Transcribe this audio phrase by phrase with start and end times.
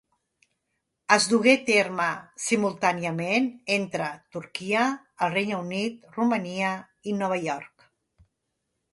[1.15, 2.07] Es dugué a terme
[2.45, 4.85] simultàniament entre Turquia,
[5.27, 6.71] el Regne Unit, Romania
[7.13, 7.87] i Nova York.